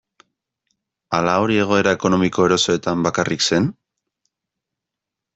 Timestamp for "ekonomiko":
1.97-2.45